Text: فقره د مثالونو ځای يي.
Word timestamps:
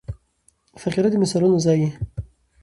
فقره 0.81 1.07
د 1.11 1.15
مثالونو 1.23 1.57
ځای 1.65 1.77
يي. 1.83 1.89